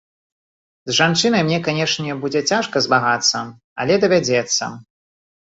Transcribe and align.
З 0.91 0.95
жанчынай 0.99 1.41
мне, 1.49 1.59
канешне, 1.67 2.15
будзе 2.23 2.41
цяжка 2.51 2.77
змагацца, 2.87 3.45
але 3.85 4.01
давядзецца. 4.07 4.73